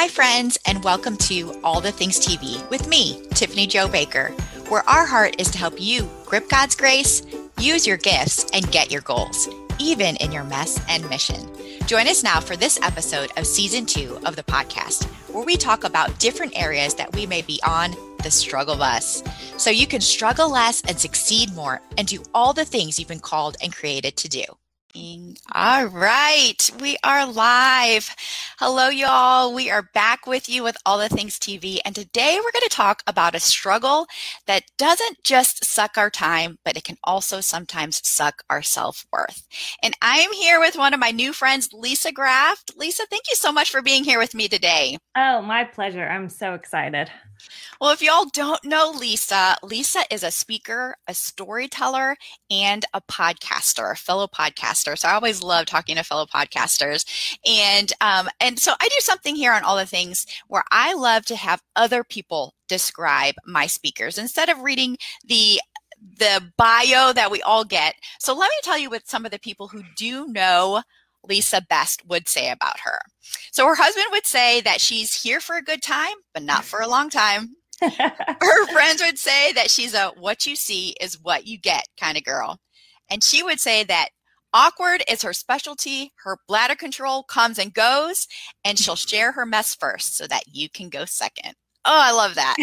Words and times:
Hi, 0.00 0.08
friends, 0.08 0.58
and 0.64 0.82
welcome 0.82 1.18
to 1.28 1.60
All 1.62 1.82
the 1.82 1.92
Things 1.92 2.18
TV 2.18 2.66
with 2.70 2.88
me, 2.88 3.22
Tiffany 3.34 3.66
Jo 3.66 3.86
Baker, 3.86 4.28
where 4.70 4.82
our 4.88 5.04
heart 5.04 5.38
is 5.38 5.50
to 5.50 5.58
help 5.58 5.78
you 5.78 6.08
grip 6.24 6.48
God's 6.48 6.74
grace, 6.74 7.22
use 7.58 7.86
your 7.86 7.98
gifts, 7.98 8.50
and 8.54 8.72
get 8.72 8.90
your 8.90 9.02
goals, 9.02 9.46
even 9.78 10.16
in 10.16 10.32
your 10.32 10.44
mess 10.44 10.82
and 10.88 11.06
mission. 11.10 11.46
Join 11.84 12.08
us 12.08 12.22
now 12.22 12.40
for 12.40 12.56
this 12.56 12.80
episode 12.80 13.30
of 13.36 13.46
season 13.46 13.84
two 13.84 14.18
of 14.24 14.36
the 14.36 14.42
podcast, 14.42 15.04
where 15.34 15.44
we 15.44 15.58
talk 15.58 15.84
about 15.84 16.18
different 16.18 16.58
areas 16.58 16.94
that 16.94 17.14
we 17.14 17.26
may 17.26 17.42
be 17.42 17.60
on 17.68 17.94
the 18.22 18.30
struggle 18.30 18.76
bus, 18.76 19.22
so 19.58 19.68
you 19.68 19.86
can 19.86 20.00
struggle 20.00 20.50
less 20.50 20.80
and 20.88 20.98
succeed 20.98 21.54
more 21.54 21.82
and 21.98 22.08
do 22.08 22.22
all 22.32 22.54
the 22.54 22.64
things 22.64 22.98
you've 22.98 23.06
been 23.06 23.20
called 23.20 23.58
and 23.62 23.76
created 23.76 24.16
to 24.16 24.30
do. 24.30 24.44
All 24.94 25.86
right, 25.86 26.68
we 26.80 26.96
are 27.04 27.24
live. 27.24 28.14
Hello, 28.58 28.88
y'all. 28.88 29.54
We 29.54 29.70
are 29.70 29.82
back 29.94 30.26
with 30.26 30.48
you 30.48 30.64
with 30.64 30.76
All 30.84 30.98
the 30.98 31.08
Things 31.08 31.38
TV, 31.38 31.78
and 31.84 31.94
today 31.94 32.38
we're 32.38 32.50
going 32.50 32.68
to 32.68 32.74
talk 32.74 33.04
about 33.06 33.36
a 33.36 33.40
struggle 33.40 34.06
that 34.48 34.64
doesn't 34.78 35.22
just 35.22 35.64
suck 35.64 35.96
our 35.96 36.10
time, 36.10 36.58
but 36.64 36.76
it 36.76 36.82
can 36.82 36.96
also 37.04 37.40
sometimes 37.40 38.04
suck 38.04 38.42
our 38.50 38.62
self 38.62 39.06
worth. 39.12 39.46
And 39.80 39.94
I'm 40.02 40.32
here 40.32 40.58
with 40.58 40.76
one 40.76 40.92
of 40.92 40.98
my 40.98 41.12
new 41.12 41.32
friends, 41.32 41.72
Lisa 41.72 42.10
Graft. 42.10 42.72
Lisa, 42.76 43.06
thank 43.08 43.24
you 43.30 43.36
so 43.36 43.52
much 43.52 43.70
for 43.70 43.82
being 43.82 44.02
here 44.02 44.18
with 44.18 44.34
me 44.34 44.48
today. 44.48 44.98
Oh, 45.16 45.42
my 45.42 45.64
pleasure. 45.64 46.06
I'm 46.06 46.28
so 46.28 46.54
excited. 46.54 47.10
Well, 47.80 47.90
if 47.90 48.00
y'all 48.00 48.26
don't 48.32 48.62
know 48.64 48.92
Lisa, 48.96 49.56
Lisa 49.62 50.02
is 50.10 50.22
a 50.22 50.30
speaker, 50.30 50.94
a 51.08 51.14
storyteller, 51.14 52.16
and 52.48 52.84
a 52.94 53.00
podcaster, 53.00 53.90
a 53.90 53.96
fellow 53.96 54.28
podcaster. 54.28 54.96
So 54.96 55.08
I 55.08 55.14
always 55.14 55.42
love 55.42 55.66
talking 55.66 55.96
to 55.96 56.04
fellow 56.04 56.26
podcasters. 56.26 57.38
And 57.44 57.92
um, 58.00 58.28
and 58.38 58.58
so 58.58 58.74
I 58.80 58.88
do 58.88 59.00
something 59.00 59.34
here 59.34 59.52
on 59.52 59.64
all 59.64 59.76
the 59.76 59.86
things 59.86 60.26
where 60.46 60.64
I 60.70 60.94
love 60.94 61.24
to 61.26 61.36
have 61.36 61.62
other 61.74 62.04
people 62.04 62.54
describe 62.68 63.34
my 63.44 63.66
speakers 63.66 64.16
instead 64.16 64.48
of 64.48 64.60
reading 64.60 64.96
the 65.24 65.60
the 66.18 66.52
bio 66.56 67.12
that 67.12 67.30
we 67.30 67.42
all 67.42 67.64
get. 67.64 67.94
So 68.20 68.34
let 68.34 68.48
me 68.48 68.56
tell 68.62 68.78
you 68.78 68.90
what 68.90 69.08
some 69.08 69.24
of 69.24 69.32
the 69.32 69.38
people 69.38 69.68
who 69.68 69.82
do 69.96 70.26
know 70.28 70.82
Lisa 71.28 71.62
Best 71.68 72.06
would 72.06 72.28
say 72.28 72.50
about 72.50 72.80
her. 72.80 72.98
So 73.52 73.66
her 73.66 73.74
husband 73.74 74.06
would 74.10 74.26
say 74.26 74.60
that 74.62 74.80
she's 74.80 75.22
here 75.22 75.40
for 75.40 75.56
a 75.56 75.62
good 75.62 75.82
time, 75.82 76.14
but 76.34 76.42
not 76.42 76.64
for 76.64 76.80
a 76.80 76.88
long 76.88 77.10
time. 77.10 77.56
her 77.82 78.66
friends 78.72 79.02
would 79.02 79.18
say 79.18 79.52
that 79.52 79.70
she's 79.70 79.94
a 79.94 80.12
what 80.18 80.46
you 80.46 80.54
see 80.54 80.94
is 81.00 81.20
what 81.20 81.46
you 81.46 81.58
get 81.58 81.86
kind 81.98 82.16
of 82.18 82.24
girl. 82.24 82.58
And 83.10 83.22
she 83.24 83.42
would 83.42 83.58
say 83.58 83.84
that 83.84 84.08
awkward 84.52 85.02
is 85.10 85.22
her 85.22 85.32
specialty. 85.32 86.12
Her 86.24 86.38
bladder 86.46 86.74
control 86.74 87.22
comes 87.22 87.58
and 87.58 87.72
goes, 87.72 88.26
and 88.64 88.78
she'll 88.78 88.96
share 88.96 89.32
her 89.32 89.46
mess 89.46 89.74
first 89.74 90.16
so 90.16 90.26
that 90.26 90.44
you 90.46 90.68
can 90.68 90.88
go 90.88 91.04
second. 91.04 91.54
Oh, 91.84 91.98
I 91.98 92.12
love 92.12 92.34
that. 92.34 92.56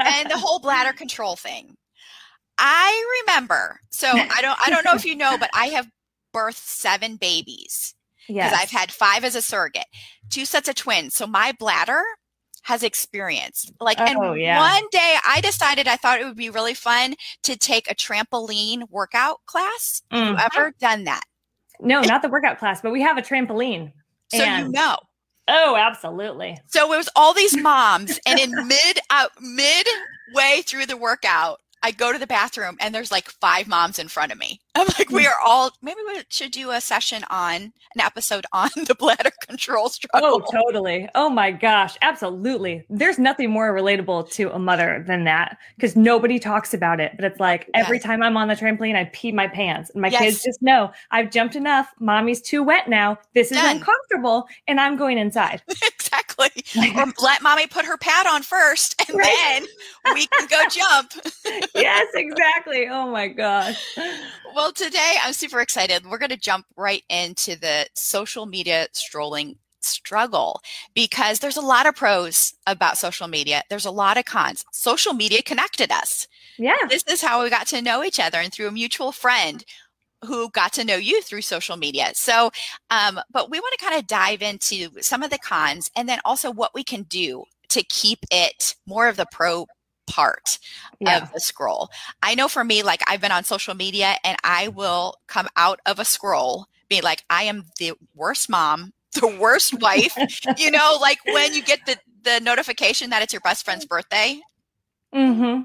and 0.00 0.30
the 0.30 0.38
whole 0.38 0.58
bladder 0.58 0.92
control 0.96 1.36
thing. 1.36 1.76
I 2.58 3.22
remember. 3.26 3.80
So 3.90 4.08
I 4.08 4.40
don't 4.40 4.58
I 4.64 4.70
don't 4.70 4.84
know 4.84 4.94
if 4.94 5.04
you 5.04 5.16
know, 5.16 5.36
but 5.38 5.50
I 5.54 5.66
have 5.68 5.86
birthed 6.32 6.66
seven 6.66 7.16
babies. 7.16 7.94
Because 8.28 8.52
yes. 8.52 8.62
I've 8.62 8.70
had 8.70 8.92
five 8.92 9.24
as 9.24 9.34
a 9.34 9.42
surrogate, 9.42 9.86
two 10.30 10.44
sets 10.44 10.68
of 10.68 10.76
twins. 10.76 11.14
So 11.14 11.26
my 11.26 11.52
bladder 11.58 12.02
has 12.62 12.84
experienced. 12.84 13.72
Like, 13.80 13.98
oh, 14.00 14.04
and 14.04 14.40
yeah. 14.40 14.60
one 14.60 14.84
day 14.92 15.16
I 15.26 15.40
decided 15.40 15.88
I 15.88 15.96
thought 15.96 16.20
it 16.20 16.24
would 16.24 16.36
be 16.36 16.50
really 16.50 16.74
fun 16.74 17.14
to 17.42 17.56
take 17.56 17.90
a 17.90 17.94
trampoline 17.94 18.88
workout 18.90 19.40
class. 19.46 20.02
Mm-hmm. 20.12 20.36
Have 20.36 20.50
you 20.54 20.60
ever 20.60 20.74
done 20.78 21.04
that? 21.04 21.24
No, 21.80 22.00
not 22.02 22.22
the 22.22 22.28
workout 22.28 22.58
class, 22.58 22.80
but 22.80 22.92
we 22.92 23.02
have 23.02 23.18
a 23.18 23.22
trampoline. 23.22 23.92
So 24.32 24.42
and- 24.42 24.66
you 24.66 24.72
know. 24.72 24.96
Oh, 25.48 25.74
absolutely. 25.76 26.56
So 26.68 26.92
it 26.92 26.96
was 26.96 27.08
all 27.16 27.34
these 27.34 27.56
moms, 27.56 28.20
and 28.26 28.38
in 28.38 28.52
mid 28.68 29.00
uh, 29.10 29.26
midway 29.40 30.62
through 30.64 30.86
the 30.86 30.96
workout, 30.96 31.58
I 31.82 31.90
go 31.90 32.12
to 32.12 32.18
the 32.18 32.26
bathroom 32.26 32.76
and 32.80 32.94
there's 32.94 33.10
like 33.10 33.28
five 33.28 33.66
moms 33.66 33.98
in 33.98 34.08
front 34.08 34.32
of 34.32 34.38
me. 34.38 34.60
I'm 34.74 34.86
like, 34.98 35.10
we 35.10 35.24
hmm. 35.24 35.28
are 35.28 35.46
all, 35.46 35.72
maybe 35.82 36.00
we 36.06 36.22
should 36.28 36.50
do 36.50 36.70
a 36.70 36.80
session 36.80 37.24
on 37.30 37.72
an 37.94 38.00
episode 38.00 38.46
on 38.52 38.70
the 38.86 38.94
bladder 38.94 39.30
control 39.46 39.88
struggle. 39.88 40.42
Oh, 40.44 40.50
totally. 40.50 41.08
Oh 41.14 41.28
my 41.28 41.50
gosh. 41.50 41.96
Absolutely. 42.02 42.84
There's 42.88 43.18
nothing 43.18 43.50
more 43.50 43.72
relatable 43.72 44.30
to 44.32 44.50
a 44.52 44.58
mother 44.58 45.04
than 45.06 45.24
that 45.24 45.58
because 45.76 45.96
nobody 45.96 46.38
talks 46.38 46.72
about 46.72 47.00
it. 47.00 47.12
But 47.16 47.24
it's 47.24 47.40
like 47.40 47.68
yes. 47.74 47.84
every 47.84 47.98
time 47.98 48.22
I'm 48.22 48.36
on 48.36 48.48
the 48.48 48.54
trampoline, 48.54 48.96
I 48.96 49.04
pee 49.12 49.32
my 49.32 49.48
pants. 49.48 49.90
And 49.90 50.02
my 50.02 50.08
yes. 50.08 50.20
kids 50.20 50.42
just 50.42 50.62
know 50.62 50.92
I've 51.10 51.30
jumped 51.30 51.56
enough. 51.56 51.92
Mommy's 52.00 52.40
too 52.40 52.62
wet 52.62 52.88
now. 52.88 53.18
This 53.34 53.50
is 53.50 53.58
Done. 53.58 53.76
uncomfortable. 53.76 54.46
And 54.66 54.80
I'm 54.80 54.96
going 54.96 55.18
inside. 55.18 55.62
exactly. 56.12 56.64
or 56.96 57.12
let 57.22 57.42
mommy 57.42 57.66
put 57.66 57.84
her 57.84 57.96
pad 57.96 58.26
on 58.26 58.42
first 58.42 59.00
and 59.08 59.16
right. 59.16 59.66
then 60.04 60.14
we 60.14 60.26
can 60.26 60.46
go 60.48 60.62
jump. 60.68 61.12
yes, 61.74 62.06
exactly. 62.14 62.88
Oh 62.88 63.10
my 63.10 63.28
gosh. 63.28 63.96
Well, 64.54 64.72
today 64.72 65.16
I'm 65.22 65.32
super 65.32 65.60
excited. 65.60 66.06
We're 66.06 66.18
going 66.18 66.30
to 66.30 66.36
jump 66.36 66.66
right 66.76 67.02
into 67.08 67.58
the 67.58 67.86
social 67.94 68.46
media 68.46 68.88
strolling 68.92 69.56
struggle 69.80 70.60
because 70.94 71.40
there's 71.40 71.56
a 71.56 71.62
lot 71.62 71.86
of 71.86 71.96
pros 71.96 72.54
about 72.66 72.98
social 72.98 73.26
media. 73.26 73.62
There's 73.68 73.86
a 73.86 73.90
lot 73.90 74.16
of 74.16 74.24
cons. 74.24 74.64
Social 74.72 75.12
media 75.12 75.42
connected 75.42 75.90
us. 75.90 76.28
Yeah. 76.58 76.76
This 76.88 77.04
is 77.08 77.22
how 77.22 77.42
we 77.42 77.50
got 77.50 77.66
to 77.68 77.82
know 77.82 78.04
each 78.04 78.20
other 78.20 78.38
and 78.38 78.52
through 78.52 78.68
a 78.68 78.72
mutual 78.72 79.10
friend 79.10 79.64
who 80.24 80.50
got 80.50 80.72
to 80.74 80.84
know 80.84 80.96
you 80.96 81.22
through 81.22 81.42
social 81.42 81.76
media. 81.76 82.12
So, 82.14 82.50
um, 82.90 83.20
but 83.30 83.50
we 83.50 83.60
want 83.60 83.74
to 83.78 83.84
kind 83.84 83.98
of 83.98 84.06
dive 84.06 84.42
into 84.42 84.88
some 85.00 85.22
of 85.22 85.30
the 85.30 85.38
cons 85.38 85.90
and 85.96 86.08
then 86.08 86.20
also 86.24 86.50
what 86.50 86.74
we 86.74 86.84
can 86.84 87.02
do 87.02 87.44
to 87.68 87.82
keep 87.82 88.20
it 88.30 88.74
more 88.86 89.08
of 89.08 89.16
the 89.16 89.26
pro 89.30 89.66
part 90.06 90.58
yeah. 91.00 91.22
of 91.22 91.32
the 91.32 91.40
scroll. 91.40 91.88
I 92.22 92.34
know 92.34 92.48
for 92.48 92.64
me, 92.64 92.82
like 92.82 93.02
I've 93.08 93.20
been 93.20 93.32
on 93.32 93.44
social 93.44 93.74
media 93.74 94.16
and 94.24 94.36
I 94.44 94.68
will 94.68 95.14
come 95.26 95.48
out 95.56 95.80
of 95.86 95.98
a 95.98 96.04
scroll, 96.04 96.66
be 96.88 97.00
like, 97.00 97.24
I 97.30 97.44
am 97.44 97.64
the 97.78 97.92
worst 98.14 98.50
mom, 98.50 98.92
the 99.20 99.36
worst 99.40 99.80
wife. 99.80 100.16
you 100.56 100.70
know, 100.70 100.98
like 101.00 101.18
when 101.24 101.54
you 101.54 101.62
get 101.62 101.86
the, 101.86 101.96
the 102.22 102.40
notification 102.40 103.10
that 103.10 103.22
it's 103.22 103.32
your 103.32 103.40
best 103.40 103.64
friend's 103.64 103.86
birthday. 103.86 104.40
Mm-hmm. 105.14 105.62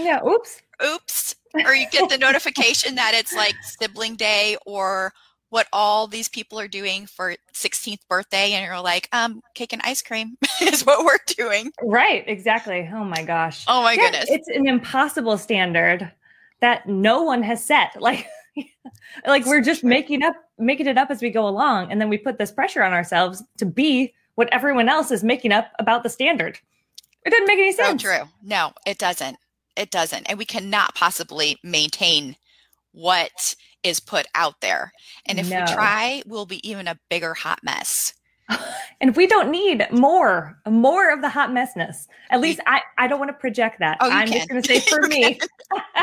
Yeah. 0.00 0.20
Oops. 0.26 0.62
Oops. 0.84 1.25
Or 1.54 1.74
you 1.74 1.86
get 1.90 2.08
the 2.10 2.18
notification 2.18 2.96
that 2.96 3.12
it's 3.14 3.34
like 3.34 3.54
sibling 3.62 4.16
day 4.16 4.56
or 4.66 5.12
what 5.50 5.68
all 5.72 6.06
these 6.06 6.28
people 6.28 6.58
are 6.58 6.68
doing 6.68 7.06
for 7.06 7.34
16th 7.54 8.00
birthday 8.08 8.52
and 8.52 8.64
you're 8.64 8.80
like 8.80 9.08
um 9.12 9.40
cake 9.54 9.72
and 9.72 9.80
ice 9.84 10.02
cream 10.02 10.36
is 10.60 10.84
what 10.84 11.04
we're 11.04 11.18
doing. 11.26 11.72
Right 11.82 12.24
exactly. 12.26 12.88
Oh 12.92 13.04
my 13.04 13.22
gosh. 13.22 13.64
Oh 13.68 13.82
my 13.82 13.92
yeah, 13.92 14.10
goodness. 14.10 14.26
it's 14.28 14.48
an 14.48 14.66
impossible 14.66 15.38
standard 15.38 16.10
that 16.60 16.88
no 16.88 17.22
one 17.22 17.42
has 17.42 17.64
set. 17.64 17.96
Like 18.00 18.28
like 19.26 19.44
we're 19.44 19.60
just 19.60 19.84
making 19.84 20.22
up 20.22 20.34
making 20.58 20.86
it 20.86 20.96
up 20.96 21.10
as 21.10 21.20
we 21.20 21.28
go 21.28 21.46
along 21.46 21.92
and 21.92 22.00
then 22.00 22.08
we 22.08 22.16
put 22.16 22.38
this 22.38 22.50
pressure 22.50 22.82
on 22.82 22.92
ourselves 22.92 23.42
to 23.58 23.66
be 23.66 24.14
what 24.36 24.48
everyone 24.52 24.88
else 24.88 25.10
is 25.10 25.22
making 25.22 25.52
up 25.52 25.72
about 25.78 26.02
the 26.02 26.08
standard. 26.08 26.58
It 27.24 27.30
doesn't 27.30 27.46
make 27.46 27.58
any 27.58 27.72
sense. 27.72 28.02
so 28.02 28.08
true. 28.08 28.28
No 28.42 28.72
it 28.86 28.98
doesn't 28.98 29.36
it 29.76 29.90
doesn't 29.90 30.26
and 30.28 30.38
we 30.38 30.44
cannot 30.44 30.94
possibly 30.94 31.58
maintain 31.62 32.36
what 32.92 33.54
is 33.82 34.00
put 34.00 34.26
out 34.34 34.60
there. 34.60 34.92
And 35.26 35.38
if 35.38 35.48
no. 35.48 35.60
we 35.60 35.72
try, 35.72 36.22
we'll 36.26 36.46
be 36.46 36.66
even 36.68 36.88
a 36.88 36.98
bigger 37.08 37.34
hot 37.34 37.60
mess. 37.62 38.14
and 39.00 39.16
we 39.16 39.26
don't 39.26 39.50
need 39.50 39.86
more, 39.90 40.58
more 40.68 41.12
of 41.12 41.20
the 41.20 41.28
hot 41.28 41.52
messness. 41.52 42.08
At 42.30 42.40
least 42.40 42.60
I, 42.66 42.80
I 42.98 43.06
don't 43.06 43.18
want 43.18 43.30
to 43.30 43.34
project 43.34 43.78
that. 43.80 43.98
Oh, 44.00 44.10
I'm 44.10 44.28
can. 44.28 44.36
just 44.36 44.48
going 44.48 44.62
to 44.62 44.68
say 44.68 44.80
for 44.80 45.02
me. 45.06 45.38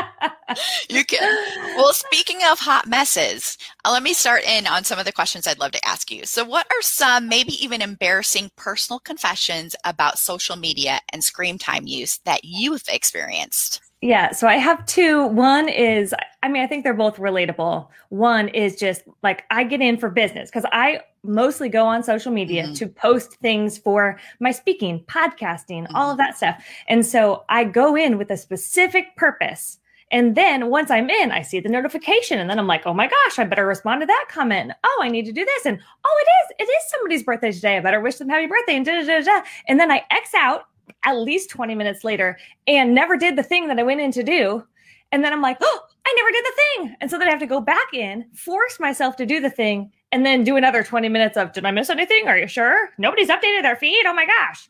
you 0.90 1.04
can. 1.04 1.76
Well, 1.76 1.92
speaking 1.92 2.38
of 2.50 2.58
hot 2.58 2.86
messes, 2.86 3.58
uh, 3.84 3.92
let 3.92 4.02
me 4.02 4.12
start 4.12 4.44
in 4.44 4.66
on 4.66 4.84
some 4.84 4.98
of 4.98 5.04
the 5.04 5.12
questions 5.12 5.46
I'd 5.46 5.58
love 5.58 5.72
to 5.72 5.86
ask 5.86 6.10
you. 6.10 6.24
So, 6.24 6.44
what 6.44 6.66
are 6.70 6.82
some, 6.82 7.28
maybe 7.28 7.52
even 7.62 7.82
embarrassing 7.82 8.50
personal 8.56 9.00
confessions 9.00 9.74
about 9.84 10.18
social 10.18 10.56
media 10.56 11.00
and 11.12 11.22
screen 11.22 11.58
time 11.58 11.86
use 11.86 12.18
that 12.24 12.44
you've 12.44 12.84
experienced? 12.88 13.80
Yeah, 14.04 14.32
so 14.32 14.46
I 14.46 14.56
have 14.56 14.84
two. 14.84 15.28
One 15.28 15.66
is, 15.66 16.14
I 16.42 16.50
mean, 16.50 16.62
I 16.62 16.66
think 16.66 16.84
they're 16.84 16.92
both 16.92 17.16
relatable. 17.16 17.88
One 18.10 18.48
is 18.48 18.76
just 18.76 19.02
like 19.22 19.44
I 19.50 19.64
get 19.64 19.80
in 19.80 19.96
for 19.96 20.10
business 20.10 20.50
because 20.50 20.66
I 20.72 21.00
mostly 21.22 21.70
go 21.70 21.86
on 21.86 22.02
social 22.02 22.30
media 22.30 22.64
mm-hmm. 22.64 22.74
to 22.74 22.86
post 22.86 23.38
things 23.40 23.78
for 23.78 24.20
my 24.40 24.50
speaking, 24.50 25.02
podcasting, 25.06 25.84
mm-hmm. 25.84 25.96
all 25.96 26.10
of 26.10 26.18
that 26.18 26.36
stuff. 26.36 26.62
And 26.86 27.06
so 27.06 27.46
I 27.48 27.64
go 27.64 27.96
in 27.96 28.18
with 28.18 28.30
a 28.30 28.36
specific 28.36 29.16
purpose. 29.16 29.78
And 30.10 30.34
then 30.34 30.68
once 30.68 30.90
I'm 30.90 31.08
in, 31.08 31.32
I 31.32 31.40
see 31.40 31.60
the 31.60 31.70
notification 31.70 32.38
and 32.38 32.50
then 32.50 32.58
I'm 32.58 32.66
like, 32.66 32.82
oh 32.84 32.92
my 32.92 33.06
gosh, 33.06 33.38
I 33.38 33.44
better 33.44 33.66
respond 33.66 34.02
to 34.02 34.06
that 34.06 34.26
comment. 34.28 34.72
Oh, 34.84 35.00
I 35.02 35.08
need 35.08 35.24
to 35.24 35.32
do 35.32 35.46
this. 35.46 35.64
And 35.64 35.80
oh, 36.04 36.24
it 36.26 36.28
is, 36.28 36.68
it 36.68 36.70
is 36.70 36.90
somebody's 36.90 37.22
birthday 37.22 37.52
today. 37.52 37.78
I 37.78 37.80
better 37.80 38.02
wish 38.02 38.16
them 38.16 38.28
happy 38.28 38.48
birthday 38.48 38.76
and 38.76 38.84
da 38.84 39.00
da 39.00 39.06
da 39.06 39.20
da. 39.22 39.46
And 39.66 39.80
then 39.80 39.90
I 39.90 40.02
X 40.10 40.34
out 40.34 40.66
at 41.04 41.16
least 41.16 41.50
20 41.50 41.74
minutes 41.74 42.04
later 42.04 42.38
and 42.66 42.94
never 42.94 43.16
did 43.16 43.36
the 43.36 43.42
thing 43.42 43.68
that 43.68 43.78
I 43.78 43.82
went 43.82 44.00
in 44.00 44.12
to 44.12 44.22
do. 44.22 44.64
And 45.12 45.24
then 45.24 45.32
I'm 45.32 45.42
like, 45.42 45.58
oh, 45.60 45.80
I 46.06 46.14
never 46.16 46.30
did 46.30 46.44
the 46.44 46.52
thing. 46.56 46.96
And 47.00 47.10
so 47.10 47.18
then 47.18 47.28
I 47.28 47.30
have 47.30 47.40
to 47.40 47.46
go 47.46 47.60
back 47.60 47.92
in, 47.92 48.26
force 48.34 48.80
myself 48.80 49.16
to 49.16 49.26
do 49.26 49.40
the 49.40 49.50
thing, 49.50 49.92
and 50.12 50.24
then 50.24 50.44
do 50.44 50.56
another 50.56 50.82
20 50.82 51.08
minutes 51.08 51.36
of 51.36 51.52
did 51.52 51.64
I 51.64 51.70
miss 51.70 51.90
anything? 51.90 52.28
Are 52.28 52.38
you 52.38 52.46
sure? 52.46 52.90
Nobody's 52.98 53.28
updated 53.28 53.62
their 53.62 53.76
feed. 53.76 54.04
Oh 54.06 54.14
my 54.14 54.26
gosh. 54.26 54.68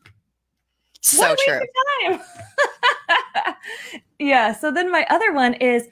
So 1.01 1.35
true. 1.45 1.61
yeah. 4.19 4.53
So 4.53 4.71
then 4.71 4.91
my 4.91 5.05
other 5.09 5.33
one 5.33 5.53
is 5.55 5.87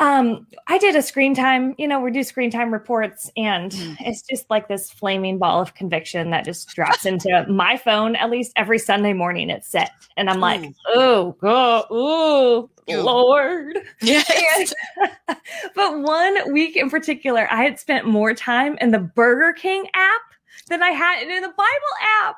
um, 0.00 0.46
I 0.66 0.78
did 0.78 0.96
a 0.96 1.02
screen 1.02 1.34
time, 1.34 1.74
you 1.76 1.86
know, 1.86 2.00
we 2.00 2.10
do 2.10 2.22
screen 2.22 2.50
time 2.50 2.72
reports, 2.72 3.30
and 3.36 3.70
mm. 3.70 3.96
it's 4.00 4.22
just 4.22 4.48
like 4.48 4.66
this 4.66 4.90
flaming 4.90 5.36
ball 5.36 5.60
of 5.60 5.74
conviction 5.74 6.30
that 6.30 6.44
just 6.46 6.74
drops 6.74 7.04
into 7.04 7.44
my 7.48 7.76
phone 7.76 8.16
at 8.16 8.30
least 8.30 8.52
every 8.56 8.78
Sunday 8.78 9.12
morning. 9.12 9.50
It's 9.50 9.68
set, 9.68 9.90
and 10.16 10.30
I'm 10.30 10.40
like, 10.40 10.72
oh, 10.88 11.36
God, 11.40 11.84
oh, 11.90 12.70
Lord. 12.88 13.78
Yes. 14.00 14.72
but 15.74 16.00
one 16.00 16.52
week 16.52 16.76
in 16.76 16.88
particular, 16.88 17.46
I 17.52 17.62
had 17.62 17.78
spent 17.78 18.06
more 18.06 18.32
time 18.32 18.78
in 18.80 18.90
the 18.92 18.98
Burger 18.98 19.52
King 19.52 19.86
app 19.92 20.22
than 20.68 20.82
I 20.82 20.90
had 20.90 21.22
in 21.22 21.42
the 21.42 21.48
Bible 21.48 21.94
app. 22.22 22.36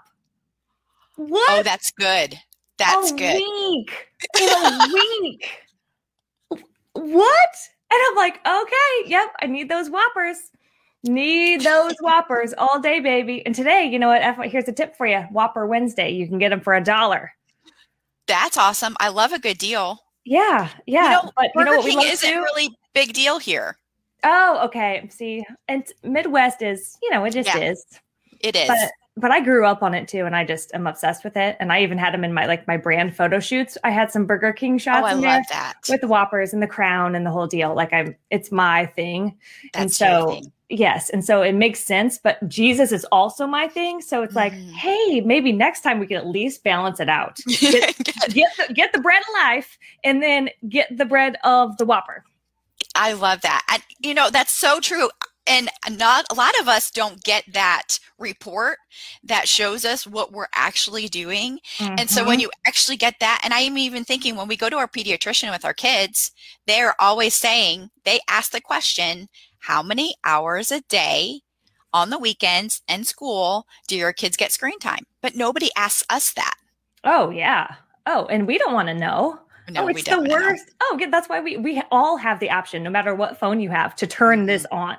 What? 1.14 1.60
Oh, 1.60 1.62
that's 1.62 1.92
good. 1.92 2.36
That's 2.78 3.12
a 3.12 3.14
good. 3.14 3.34
Week 3.36 4.08
in 4.40 4.48
a 4.52 4.88
week 4.92 5.62
what? 6.94 7.56
And 7.90 8.00
I'm 8.08 8.16
like, 8.16 8.40
okay, 8.46 9.10
yep, 9.10 9.34
I 9.42 9.46
need 9.46 9.68
those 9.68 9.90
whoppers. 9.90 10.36
Need 11.04 11.62
those 11.62 11.94
whoppers 12.00 12.54
all 12.56 12.80
day, 12.80 13.00
baby. 13.00 13.44
And 13.44 13.54
today, 13.54 13.84
you 13.84 13.98
know 13.98 14.08
what? 14.08 14.50
Here's 14.50 14.68
a 14.68 14.72
tip 14.72 14.96
for 14.96 15.06
you 15.06 15.20
Whopper 15.30 15.66
Wednesday. 15.66 16.10
You 16.10 16.26
can 16.26 16.38
get 16.38 16.50
them 16.50 16.60
for 16.60 16.74
a 16.74 16.82
dollar. 16.82 17.32
That's 18.26 18.56
awesome. 18.56 18.96
I 19.00 19.08
love 19.08 19.32
a 19.32 19.38
good 19.38 19.58
deal. 19.58 19.98
Yeah, 20.24 20.68
yeah. 20.86 21.04
You 21.04 21.10
know, 21.10 21.32
but 21.36 21.52
Burger 21.54 21.58
you 21.58 21.64
know 21.64 21.76
what 21.78 21.86
King 21.86 21.98
we 21.98 22.04
isn't 22.04 22.38
really 22.38 22.70
big 22.94 23.12
deal 23.12 23.38
here. 23.38 23.76
Oh, 24.24 24.60
okay. 24.66 25.08
See, 25.10 25.44
and 25.66 25.84
Midwest 26.04 26.62
is, 26.62 26.96
you 27.02 27.10
know, 27.10 27.24
it 27.24 27.32
just 27.32 27.48
yeah, 27.48 27.58
is. 27.58 27.84
It 28.42 28.56
is. 28.56 28.68
But 28.68 28.78
but 29.16 29.30
I 29.30 29.40
grew 29.40 29.66
up 29.66 29.82
on 29.82 29.94
it 29.94 30.08
too, 30.08 30.24
and 30.24 30.34
I 30.34 30.44
just 30.44 30.74
am 30.74 30.86
obsessed 30.86 31.22
with 31.22 31.36
it. 31.36 31.56
And 31.60 31.70
I 31.70 31.82
even 31.82 31.98
had 31.98 32.14
them 32.14 32.24
in 32.24 32.32
my 32.32 32.46
like 32.46 32.66
my 32.66 32.78
brand 32.78 33.14
photo 33.14 33.40
shoots. 33.40 33.76
I 33.84 33.90
had 33.90 34.10
some 34.10 34.24
Burger 34.24 34.52
King 34.52 34.78
shots. 34.78 35.02
Oh, 35.02 35.06
I 35.06 35.12
love 35.12 35.44
that 35.50 35.74
with 35.88 36.00
the 36.00 36.08
Whoppers 36.08 36.54
and 36.54 36.62
the 36.62 36.66
crown 36.66 37.14
and 37.14 37.26
the 37.26 37.30
whole 37.30 37.46
deal. 37.46 37.74
Like 37.74 37.92
I'm, 37.92 38.16
it's 38.30 38.50
my 38.50 38.86
thing. 38.86 39.36
That's 39.74 39.82
and 39.82 39.92
so 39.92 40.30
thing. 40.30 40.52
yes, 40.70 41.10
and 41.10 41.22
so 41.22 41.42
it 41.42 41.52
makes 41.52 41.80
sense. 41.80 42.18
But 42.18 42.46
Jesus 42.48 42.90
is 42.90 43.04
also 43.12 43.46
my 43.46 43.68
thing. 43.68 44.00
So 44.00 44.22
it's 44.22 44.34
like, 44.34 44.54
mm. 44.54 44.70
hey, 44.70 45.20
maybe 45.20 45.52
next 45.52 45.82
time 45.82 45.98
we 45.98 46.06
can 46.06 46.16
at 46.16 46.26
least 46.26 46.64
balance 46.64 46.98
it 46.98 47.10
out. 47.10 47.38
Get, 47.46 47.96
get, 47.98 48.26
the, 48.56 48.72
get 48.72 48.92
the 48.92 49.00
bread 49.00 49.22
of 49.22 49.34
life, 49.34 49.78
and 50.04 50.22
then 50.22 50.48
get 50.68 50.96
the 50.96 51.04
bread 51.04 51.36
of 51.44 51.76
the 51.76 51.84
Whopper. 51.84 52.24
I 52.94 53.12
love 53.12 53.42
that. 53.42 53.62
And 53.70 53.82
you 54.00 54.14
know, 54.14 54.30
that's 54.30 54.52
so 54.52 54.80
true 54.80 55.10
and 55.46 55.68
not 55.90 56.24
a 56.30 56.34
lot 56.34 56.52
of 56.60 56.68
us 56.68 56.90
don't 56.90 57.22
get 57.24 57.44
that 57.52 57.98
report 58.18 58.78
that 59.24 59.48
shows 59.48 59.84
us 59.84 60.06
what 60.06 60.32
we're 60.32 60.46
actually 60.54 61.08
doing 61.08 61.58
mm-hmm. 61.78 61.94
and 61.98 62.08
so 62.08 62.24
when 62.24 62.36
mm-hmm. 62.36 62.42
you 62.42 62.50
actually 62.66 62.96
get 62.96 63.14
that 63.20 63.40
and 63.44 63.52
i'm 63.52 63.76
even 63.76 64.04
thinking 64.04 64.36
when 64.36 64.48
we 64.48 64.56
go 64.56 64.68
to 64.68 64.76
our 64.76 64.88
pediatrician 64.88 65.50
with 65.50 65.64
our 65.64 65.74
kids 65.74 66.32
they're 66.66 67.00
always 67.00 67.34
saying 67.34 67.90
they 68.04 68.20
ask 68.28 68.52
the 68.52 68.60
question 68.60 69.28
how 69.58 69.82
many 69.82 70.14
hours 70.24 70.70
a 70.70 70.80
day 70.82 71.40
on 71.92 72.10
the 72.10 72.18
weekends 72.18 72.82
and 72.88 73.06
school 73.06 73.66
do 73.86 73.96
your 73.96 74.12
kids 74.12 74.36
get 74.36 74.52
screen 74.52 74.78
time 74.78 75.04
but 75.20 75.34
nobody 75.34 75.70
asks 75.76 76.04
us 76.10 76.32
that 76.32 76.54
oh 77.04 77.30
yeah 77.30 77.74
oh 78.06 78.26
and 78.26 78.46
we 78.46 78.58
don't 78.58 78.74
want 78.74 78.88
to 78.88 78.94
know 78.94 79.38
no, 79.70 79.84
oh, 79.84 79.88
it's 79.88 80.02
the 80.02 80.18
worst. 80.18 80.66
Know. 80.66 80.74
Oh, 80.82 80.98
that's 81.10 81.28
why 81.28 81.40
we 81.40 81.56
we 81.56 81.80
all 81.92 82.16
have 82.16 82.40
the 82.40 82.50
option, 82.50 82.82
no 82.82 82.90
matter 82.90 83.14
what 83.14 83.38
phone 83.38 83.60
you 83.60 83.70
have, 83.70 83.94
to 83.96 84.08
turn 84.08 84.46
this 84.46 84.64
mm-hmm. 84.64 84.76
on 84.76 84.96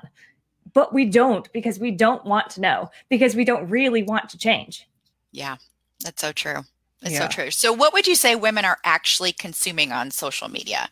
but 0.74 0.92
we 0.92 1.06
don't 1.06 1.50
because 1.52 1.78
we 1.78 1.90
don't 1.90 2.24
want 2.26 2.50
to 2.50 2.60
know 2.60 2.90
because 3.08 3.34
we 3.34 3.44
don't 3.44 3.68
really 3.70 4.02
want 4.02 4.28
to 4.30 4.38
change. 4.38 4.86
Yeah, 5.32 5.56
that's 6.00 6.20
so 6.20 6.32
true. 6.32 6.64
It's 7.02 7.12
yeah. 7.12 7.20
so 7.20 7.28
true. 7.28 7.50
So, 7.50 7.72
what 7.72 7.92
would 7.92 8.06
you 8.06 8.14
say 8.14 8.34
women 8.34 8.64
are 8.64 8.78
actually 8.84 9.32
consuming 9.32 9.92
on 9.92 10.10
social 10.10 10.48
media? 10.48 10.88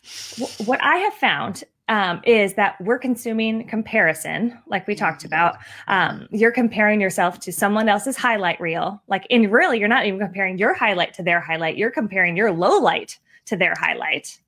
What 0.65 0.81
I 0.83 0.97
have 0.97 1.13
found 1.13 1.63
um, 1.89 2.21
is 2.23 2.53
that 2.53 2.79
we're 2.79 2.99
consuming 2.99 3.67
comparison, 3.67 4.57
like 4.67 4.87
we 4.87 4.95
talked 4.95 5.19
mm-hmm. 5.19 5.27
about. 5.27 5.57
Um, 5.87 6.27
you're 6.31 6.51
comparing 6.51 7.01
yourself 7.01 7.39
to 7.41 7.51
someone 7.51 7.89
else's 7.89 8.15
highlight 8.15 8.61
reel. 8.61 9.01
Like, 9.07 9.25
in 9.29 9.49
really, 9.49 9.79
you're 9.79 9.87
not 9.87 10.05
even 10.05 10.19
comparing 10.19 10.57
your 10.57 10.73
highlight 10.73 11.13
to 11.15 11.23
their 11.23 11.39
highlight. 11.39 11.77
You're 11.77 11.91
comparing 11.91 12.37
your 12.37 12.51
low 12.51 12.79
light 12.79 13.17
to 13.45 13.57
their 13.57 13.73
highlight. 13.77 14.39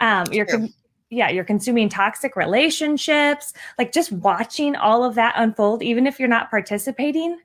Um, 0.00 0.26
you're 0.32 0.46
com- 0.46 0.74
yeah, 1.10 1.30
you're 1.30 1.44
consuming 1.44 1.88
toxic 1.88 2.36
relationships, 2.36 3.52
like 3.78 3.92
just 3.92 4.12
watching 4.12 4.76
all 4.76 5.04
of 5.04 5.14
that 5.14 5.34
unfold, 5.36 5.82
even 5.82 6.06
if 6.06 6.18
you're 6.18 6.28
not 6.28 6.50
participating. 6.50 7.38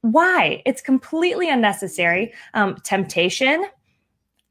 Why? 0.00 0.62
It's 0.64 0.80
completely 0.80 1.50
unnecessary. 1.50 2.32
Um, 2.54 2.76
temptation, 2.84 3.66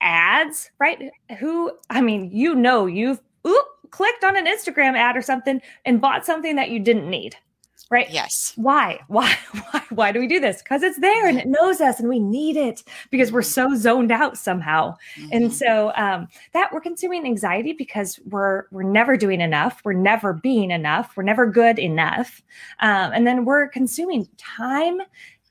ads, 0.01 0.69
right? 0.79 1.11
Who, 1.39 1.71
I 1.89 2.01
mean, 2.01 2.29
you 2.31 2.55
know, 2.55 2.85
you've 2.85 3.21
oop, 3.47 3.65
clicked 3.89 4.23
on 4.23 4.35
an 4.35 4.45
Instagram 4.45 4.95
ad 4.95 5.15
or 5.15 5.21
something 5.21 5.61
and 5.85 6.01
bought 6.01 6.25
something 6.25 6.55
that 6.57 6.69
you 6.69 6.79
didn't 6.79 7.09
need 7.09 7.35
right? 7.89 8.09
Yes. 8.09 8.53
Why? 8.55 8.99
Why? 9.07 9.35
Why? 9.51 9.81
Why 9.89 10.11
do 10.11 10.19
we 10.19 10.27
do 10.27 10.39
this? 10.39 10.61
Because 10.61 10.83
it's 10.83 10.99
there 10.99 11.27
and 11.27 11.37
it 11.37 11.47
knows 11.47 11.81
us, 11.81 11.99
and 11.99 12.09
we 12.09 12.19
need 12.19 12.57
it 12.57 12.83
because 13.11 13.31
we're 13.31 13.41
so 13.41 13.75
zoned 13.75 14.11
out 14.11 14.37
somehow. 14.37 14.95
Mm-hmm. 15.17 15.29
And 15.31 15.53
so 15.53 15.91
um, 15.95 16.27
that 16.53 16.71
we're 16.71 16.81
consuming 16.81 17.25
anxiety 17.25 17.73
because 17.73 18.19
we're 18.25 18.63
we're 18.71 18.83
never 18.83 19.17
doing 19.17 19.41
enough, 19.41 19.81
we're 19.83 19.93
never 19.93 20.33
being 20.33 20.71
enough, 20.71 21.15
we're 21.15 21.23
never 21.23 21.45
good 21.45 21.79
enough, 21.79 22.41
um, 22.79 23.11
and 23.13 23.25
then 23.25 23.45
we're 23.45 23.67
consuming 23.67 24.27
time. 24.37 25.01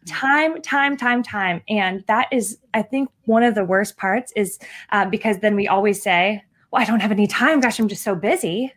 Time, 0.07 0.61
time, 0.61 0.99
time, 0.99 1.23
time. 1.23 1.63
And 1.67 2.05
that 2.09 2.29
is, 2.31 2.59
I 2.75 2.83
think, 2.83 3.09
one 3.25 3.43
of 3.43 3.55
the 3.55 3.65
worst 3.65 3.97
parts 3.97 4.35
is 4.37 4.59
uh, 4.93 5.07
because 5.07 5.39
then 5.39 5.57
we 5.57 5.67
always 5.67 6.03
say, 6.03 6.43
Well, 6.71 6.83
I 6.83 6.85
don't 6.85 7.01
have 7.01 7.11
any 7.11 7.27
time. 7.27 7.61
Gosh, 7.61 7.79
I'm 7.79 7.89
just 7.89 8.05
so 8.05 8.15
busy 8.15 8.71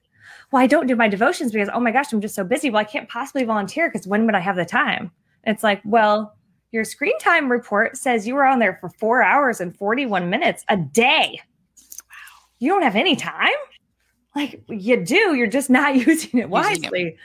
well, 0.51 0.61
I 0.61 0.67
don't 0.67 0.87
do 0.87 0.95
my 0.95 1.09
devotions 1.09 1.51
because, 1.51 1.69
oh 1.73 1.79
my 1.79 1.91
gosh, 1.91 2.13
I'm 2.13 2.21
just 2.21 2.35
so 2.35 2.43
busy. 2.43 2.69
Well, 2.69 2.79
I 2.79 2.85
can't 2.85 3.09
possibly 3.09 3.43
volunteer 3.43 3.89
because 3.89 4.07
when 4.07 4.25
would 4.25 4.35
I 4.35 4.39
have 4.39 4.55
the 4.55 4.65
time? 4.65 5.11
It's 5.43 5.63
like, 5.63 5.81
well, 5.83 6.35
your 6.71 6.83
screen 6.83 7.17
time 7.19 7.51
report 7.51 7.97
says 7.97 8.27
you 8.27 8.35
were 8.35 8.45
on 8.45 8.59
there 8.59 8.77
for 8.79 8.89
four 8.89 9.23
hours 9.23 9.59
and 9.59 9.75
41 9.75 10.29
minutes 10.29 10.63
a 10.69 10.77
day. 10.77 11.41
Wow. 12.09 12.47
You 12.59 12.71
don't 12.71 12.83
have 12.83 12.95
any 12.95 13.15
time? 13.15 13.53
Like 14.35 14.61
you 14.69 15.03
do, 15.03 15.35
you're 15.35 15.47
just 15.47 15.69
not 15.69 15.95
using 16.07 16.39
it 16.39 16.49
wisely. 16.49 16.79
Using 16.83 17.07
it. 17.07 17.17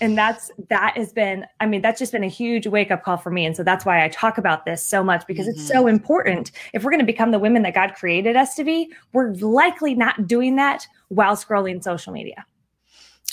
And 0.00 0.18
that's 0.18 0.50
that 0.68 0.96
has 0.96 1.12
been, 1.12 1.46
I 1.60 1.66
mean, 1.66 1.80
that's 1.80 1.98
just 1.98 2.10
been 2.10 2.24
a 2.24 2.28
huge 2.28 2.66
wake 2.66 2.90
up 2.90 3.04
call 3.04 3.18
for 3.18 3.30
me. 3.30 3.46
And 3.46 3.56
so 3.56 3.62
that's 3.62 3.84
why 3.84 4.04
I 4.04 4.08
talk 4.08 4.36
about 4.36 4.64
this 4.64 4.84
so 4.84 5.04
much 5.04 5.24
because 5.28 5.46
mm-hmm. 5.46 5.60
it's 5.60 5.68
so 5.68 5.86
important. 5.86 6.50
If 6.72 6.82
we're 6.82 6.90
going 6.90 7.00
to 7.00 7.06
become 7.06 7.30
the 7.30 7.38
women 7.38 7.62
that 7.62 7.74
God 7.74 7.94
created 7.94 8.34
us 8.34 8.54
to 8.56 8.64
be, 8.64 8.92
we're 9.12 9.32
likely 9.34 9.94
not 9.94 10.26
doing 10.26 10.56
that 10.56 10.86
while 11.08 11.36
scrolling 11.36 11.82
social 11.82 12.12
media. 12.12 12.44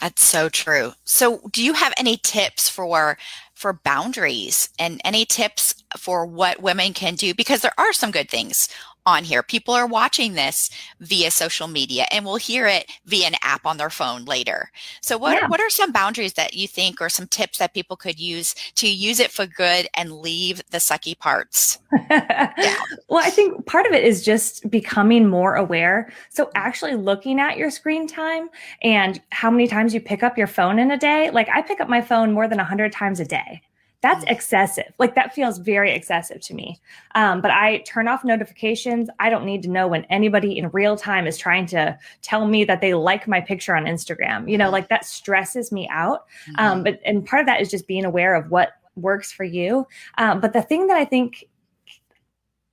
That's 0.02 0.24
so 0.24 0.48
true. 0.48 0.94
So, 1.04 1.42
do 1.52 1.64
you 1.64 1.74
have 1.74 1.94
any 1.98 2.18
tips 2.18 2.70
for 2.70 3.18
for 3.54 3.74
boundaries 3.74 4.70
and 4.80 5.02
any 5.04 5.26
tips 5.26 5.76
for 5.98 6.26
what 6.26 6.62
women 6.62 6.94
can 6.94 7.16
do 7.16 7.34
because 7.34 7.60
there 7.60 7.78
are 7.78 7.92
some 7.92 8.12
good 8.12 8.30
things 8.30 8.70
on 9.06 9.24
here. 9.24 9.44
People 9.44 9.74
are 9.74 9.88
watching 9.88 10.34
this 10.34 10.70
via 11.00 11.32
social 11.32 11.68
media 11.68 12.06
and 12.12 12.26
will 12.26 12.36
hear 12.36 12.68
it 12.68 12.90
via 13.06 13.28
an 13.28 13.36
app 13.42 13.66
on 13.66 13.78
their 13.78 13.90
phone 13.90 14.26
later. 14.26 14.72
So 15.02 15.18
what 15.18 15.42
yeah. 15.42 15.48
what 15.48 15.60
are 15.60 15.70
some 15.70 15.92
boundaries 15.92 16.34
that 16.34 16.54
you 16.54 16.68
think 16.68 17.02
or 17.02 17.10
some 17.10 17.28
tips 17.28 17.58
that 17.58 17.74
people 17.74 17.98
could 17.98 18.20
use 18.20 18.54
to 18.76 18.88
use 18.88 19.20
it 19.20 19.32
for 19.32 19.46
good 19.46 19.88
and 19.96 20.12
leave 20.12 20.62
the 20.70 20.78
sucky 20.78 21.18
parts? 21.18 21.80
yeah. 22.10 22.76
Well, 23.08 23.24
I 23.24 23.30
think 23.30 23.66
part 23.66 23.86
of 23.86 23.94
it 23.94 24.04
is 24.04 24.24
just 24.24 24.70
becoming 24.70 25.28
more 25.28 25.56
aware. 25.56 26.12
So 26.30 26.52
actually 26.56 26.96
looking 26.96 27.40
at 27.40 27.58
your 27.58 27.72
screen 27.72 28.08
time 28.08 28.50
and 28.82 29.22
how 29.32 29.50
many 29.50 29.68
times 29.68 29.94
you 29.94 30.02
pick 30.02 30.24
up 30.24 30.38
your 30.38 30.48
phone 30.48 30.80
in 30.80 30.92
a 30.92 30.98
day. 30.98 31.32
Like 31.32 31.50
I 31.50 31.62
pick 31.62 31.80
up 31.80 31.90
my 31.90 32.02
phone 32.02 32.32
more 32.32 32.48
than 32.48 32.58
100 32.58 32.92
times 32.92 33.20
a 33.20 33.26
day 33.26 33.62
that's 34.02 34.24
mm. 34.26 34.32
excessive. 34.32 34.92
Like 34.98 35.16
that 35.16 35.34
feels 35.34 35.58
very 35.58 35.92
excessive 35.92 36.42
to 36.42 36.54
me. 36.54 36.80
Um, 37.16 37.42
but 37.42 37.52
I 37.52 37.80
turn 37.80 38.08
off 38.08 38.24
notifications. 38.24 39.10
I 39.20 39.30
don't 39.30 39.46
need 39.46 39.64
to 39.64 39.70
know 39.70 39.88
when 39.88 40.06
anybody 40.06 40.58
in 40.58 40.70
real 40.70 40.96
time 40.96 41.28
is 41.28 41.38
trying 41.38 41.66
to 41.68 41.98
tell 42.22 42.48
me 42.48 42.64
that 42.66 42.82
they 42.82 42.94
like 42.94 43.28
my 43.28 43.42
picture 43.42 43.76
on 43.76 43.86
Instagram. 43.86 44.50
You 44.50 44.58
know, 44.58 44.70
like 44.70 44.90
that 44.90 45.06
stresses 45.06 45.72
me 45.72 45.88
out. 45.92 46.26
Mm-hmm. 46.50 46.66
Um, 46.66 46.84
but 46.84 47.00
and 47.06 47.26
part 47.26 47.42
of 47.42 47.46
that 47.48 47.62
is 47.62 47.70
just 47.70 47.88
being 47.88 48.06
aware 48.06 48.36
of 48.36 48.50
what 48.52 48.74
works 48.96 49.32
for 49.32 49.44
you. 49.44 49.88
Um, 50.18 50.40
but 50.40 50.54
the 50.54 50.62
thing 50.62 50.88
that 50.88 50.98
I 50.98 51.06
think 51.06 51.46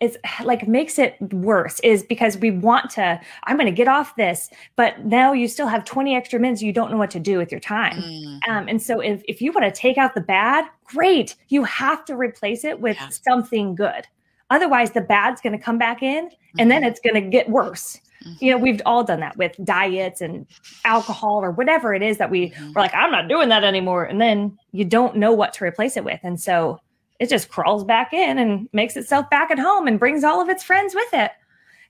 is 0.00 0.18
like 0.44 0.68
makes 0.68 0.98
it 0.98 1.16
worse 1.32 1.80
is 1.80 2.02
because 2.02 2.36
we 2.36 2.50
want 2.50 2.90
to 2.90 3.18
i'm 3.44 3.56
going 3.56 3.66
to 3.66 3.72
get 3.72 3.88
off 3.88 4.14
this 4.16 4.50
but 4.76 5.06
now 5.06 5.32
you 5.32 5.48
still 5.48 5.66
have 5.66 5.86
20 5.86 6.14
extra 6.14 6.38
minutes 6.38 6.60
you 6.60 6.72
don't 6.72 6.90
know 6.90 6.98
what 6.98 7.10
to 7.10 7.18
do 7.18 7.38
with 7.38 7.50
your 7.50 7.60
time 7.60 7.96
mm. 8.02 8.38
um, 8.48 8.68
and 8.68 8.82
so 8.82 9.00
if, 9.00 9.22
if 9.26 9.40
you 9.40 9.52
want 9.52 9.64
to 9.64 9.70
take 9.70 9.96
out 9.96 10.14
the 10.14 10.20
bad 10.20 10.66
great 10.84 11.36
you 11.48 11.64
have 11.64 12.04
to 12.04 12.14
replace 12.14 12.62
it 12.62 12.78
with 12.78 12.96
yeah. 13.00 13.08
something 13.08 13.74
good 13.74 14.06
Otherwise, 14.50 14.92
the 14.92 15.00
bad's 15.00 15.40
going 15.40 15.52
to 15.52 15.62
come 15.62 15.78
back 15.78 16.02
in 16.02 16.30
and 16.58 16.70
then 16.70 16.82
mm-hmm. 16.82 16.88
it's 16.90 17.00
going 17.00 17.14
to 17.14 17.28
get 17.28 17.48
worse. 17.48 18.00
Mm-hmm. 18.24 18.44
You 18.44 18.50
know, 18.52 18.58
we've 18.58 18.80
all 18.86 19.02
done 19.02 19.20
that 19.20 19.36
with 19.36 19.56
diets 19.64 20.20
and 20.20 20.46
alcohol 20.84 21.42
or 21.42 21.50
whatever 21.50 21.94
it 21.94 22.02
is 22.02 22.18
that 22.18 22.30
we 22.30 22.50
mm-hmm. 22.50 22.72
we're 22.74 22.82
like, 22.82 22.94
I'm 22.94 23.10
not 23.10 23.28
doing 23.28 23.48
that 23.48 23.64
anymore. 23.64 24.04
And 24.04 24.20
then 24.20 24.56
you 24.72 24.84
don't 24.84 25.16
know 25.16 25.32
what 25.32 25.52
to 25.54 25.64
replace 25.64 25.96
it 25.96 26.04
with. 26.04 26.20
And 26.22 26.40
so 26.40 26.80
it 27.20 27.28
just 27.28 27.48
crawls 27.48 27.84
back 27.84 28.12
in 28.12 28.38
and 28.38 28.68
makes 28.72 28.96
itself 28.96 29.28
back 29.30 29.50
at 29.50 29.58
home 29.58 29.86
and 29.86 29.98
brings 29.98 30.24
all 30.24 30.40
of 30.40 30.48
its 30.48 30.62
friends 30.62 30.94
with 30.94 31.12
it. 31.12 31.32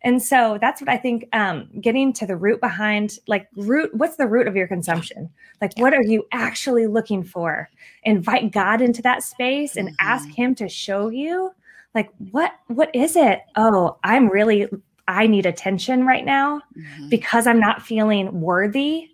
And 0.02 0.23
so 0.23 0.59
that's 0.61 0.80
what 0.80 0.90
I 0.90 0.99
think 0.99 1.26
um, 1.33 1.68
getting 1.80 2.12
to 2.14 2.26
the 2.26 2.37
root 2.37 2.61
behind 2.61 3.18
like 3.26 3.49
root, 3.56 3.92
what's 3.95 4.16
the 4.16 4.26
root 4.26 4.47
of 4.47 4.54
your 4.54 4.68
consumption? 4.68 5.30
Like, 5.61 5.73
what 5.78 5.95
are 5.95 6.02
you 6.02 6.25
actually 6.33 6.87
looking 6.87 7.25
for? 7.25 7.68
Invite 8.04 8.52
God 8.52 8.80
into 8.80 9.02
that 9.02 9.23
space 9.23 9.76
and 9.76 9.88
mm-hmm. 9.88 10.06
ask 10.06 10.28
Him 10.28 10.54
to 10.56 10.68
show 10.68 11.09
you 11.09 11.50
like 11.97 12.11
what 12.30 12.52
what 12.68 12.95
is 12.95 13.16
it 13.16 13.40
oh 13.56 13.97
i'm 14.04 14.28
really 14.28 14.68
i 15.09 15.26
need 15.26 15.47
attention 15.47 16.06
right 16.06 16.25
now 16.25 16.61
mm-hmm. 16.78 17.09
because 17.09 17.47
i'm 17.49 17.59
not 17.59 17.83
feeling 17.83 18.40
worthy 18.40 19.09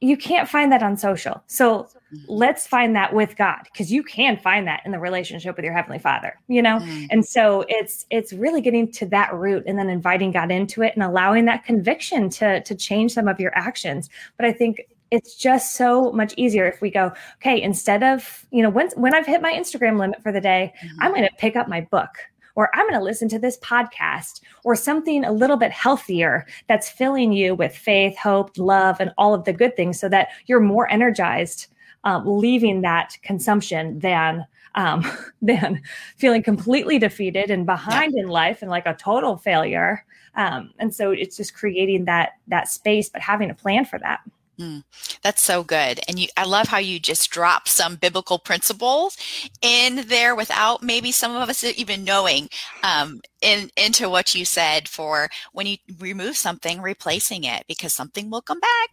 you 0.00 0.16
can't 0.16 0.48
find 0.48 0.70
that 0.70 0.82
on 0.82 0.96
social 0.96 1.42
so 1.46 1.84
mm-hmm. 1.84 2.16
let's 2.28 2.66
find 2.66 2.94
that 2.94 3.12
with 3.14 3.36
god 3.36 3.60
because 3.64 3.90
you 3.90 4.02
can 4.02 4.36
find 4.36 4.66
that 4.66 4.82
in 4.84 4.92
the 4.92 4.98
relationship 4.98 5.56
with 5.56 5.64
your 5.64 5.74
heavenly 5.74 5.98
father 5.98 6.38
you 6.48 6.60
know 6.60 6.78
mm-hmm. 6.78 7.06
and 7.10 7.24
so 7.24 7.64
it's 7.68 8.04
it's 8.10 8.32
really 8.32 8.60
getting 8.60 8.90
to 8.90 9.06
that 9.06 9.32
root 9.34 9.64
and 9.66 9.78
then 9.78 9.88
inviting 9.88 10.30
god 10.30 10.50
into 10.50 10.82
it 10.82 10.92
and 10.94 11.02
allowing 11.02 11.46
that 11.46 11.64
conviction 11.64 12.28
to 12.28 12.62
to 12.62 12.74
change 12.74 13.12
some 13.12 13.28
of 13.28 13.40
your 13.40 13.56
actions 13.56 14.10
but 14.36 14.44
i 14.44 14.52
think 14.52 14.82
it's 15.10 15.36
just 15.36 15.74
so 15.74 16.10
much 16.12 16.34
easier 16.36 16.66
if 16.66 16.80
we 16.80 16.90
go 16.90 17.12
okay 17.36 17.60
instead 17.60 18.02
of 18.02 18.44
you 18.50 18.62
know 18.62 18.70
when 18.70 18.90
when 18.96 19.14
i've 19.14 19.26
hit 19.26 19.40
my 19.40 19.52
instagram 19.52 19.98
limit 19.98 20.22
for 20.22 20.32
the 20.32 20.40
day 20.40 20.72
mm-hmm. 20.82 20.96
i'm 21.00 21.12
going 21.12 21.22
to 21.22 21.34
pick 21.38 21.56
up 21.56 21.68
my 21.68 21.80
book 21.80 22.10
or 22.56 22.68
i'm 22.74 22.88
going 22.88 22.98
to 22.98 23.04
listen 23.04 23.28
to 23.28 23.38
this 23.38 23.58
podcast 23.58 24.40
or 24.64 24.74
something 24.74 25.24
a 25.24 25.32
little 25.32 25.56
bit 25.56 25.70
healthier 25.70 26.44
that's 26.66 26.90
filling 26.90 27.32
you 27.32 27.54
with 27.54 27.76
faith 27.76 28.18
hope 28.18 28.50
love 28.58 28.96
and 28.98 29.12
all 29.16 29.32
of 29.32 29.44
the 29.44 29.52
good 29.52 29.76
things 29.76 30.00
so 30.00 30.08
that 30.08 30.28
you're 30.46 30.60
more 30.60 30.90
energized 30.90 31.68
um, 32.04 32.24
leaving 32.24 32.82
that 32.82 33.18
consumption 33.22 33.98
than 33.98 34.46
um, 34.76 35.04
than 35.42 35.82
feeling 36.16 36.42
completely 36.42 36.98
defeated 36.98 37.50
and 37.50 37.66
behind 37.66 38.14
in 38.16 38.28
life 38.28 38.62
and 38.62 38.70
like 38.70 38.86
a 38.86 38.94
total 38.94 39.36
failure. 39.36 40.04
Um, 40.36 40.72
and 40.78 40.94
so 40.94 41.10
it's 41.10 41.36
just 41.36 41.54
creating 41.54 42.04
that 42.04 42.32
that 42.46 42.68
space 42.68 43.08
but 43.08 43.22
having 43.22 43.50
a 43.50 43.54
plan 43.54 43.84
for 43.84 43.98
that 43.98 44.20
Mm, 44.58 44.84
that's 45.22 45.42
so 45.42 45.62
good. 45.62 46.00
And 46.08 46.18
you, 46.18 46.28
I 46.36 46.44
love 46.44 46.68
how 46.68 46.78
you 46.78 46.98
just 46.98 47.30
drop 47.30 47.68
some 47.68 47.96
biblical 47.96 48.38
principles 48.38 49.16
in 49.60 50.08
there 50.08 50.34
without 50.34 50.82
maybe 50.82 51.12
some 51.12 51.36
of 51.36 51.50
us 51.50 51.62
even 51.62 52.04
knowing 52.04 52.48
um, 52.82 53.20
in, 53.42 53.70
into 53.76 54.08
what 54.08 54.34
you 54.34 54.46
said 54.46 54.88
for 54.88 55.28
when 55.52 55.66
you 55.66 55.76
remove 55.98 56.38
something, 56.38 56.80
replacing 56.80 57.44
it 57.44 57.64
because 57.68 57.92
something 57.92 58.30
will 58.30 58.40
come 58.40 58.60
back 58.60 58.88